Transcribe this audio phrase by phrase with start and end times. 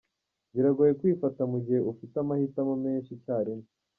[0.53, 3.67] Biragoye kwifata mu gihe ufite amahitamo menshi icyarimwe.